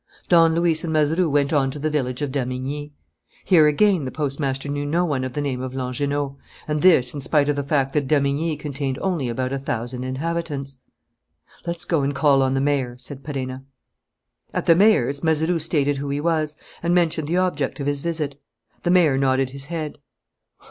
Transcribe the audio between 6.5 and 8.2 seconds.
and this in spite of the fact that